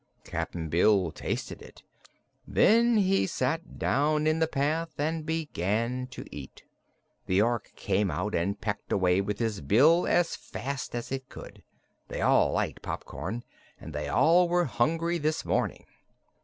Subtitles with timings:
[0.23, 1.83] Cap'n Bill tasted it;
[2.47, 6.63] then he sat down in the path and began to eat.
[7.27, 11.61] The Ork came out and pecked away with its bill as fast as it could.
[12.07, 13.43] They all liked popcorn
[13.79, 15.85] and they all were hungry this morning.